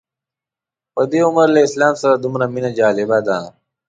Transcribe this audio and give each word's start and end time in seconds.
په 0.93 1.01
دې 1.11 1.19
عمر 1.27 1.47
له 1.55 1.59
اسلام 1.67 1.93
سره 2.01 2.15
دومره 2.23 2.45
مینه 2.53 2.71
جالبه 2.79 3.19
ده. 3.27 3.37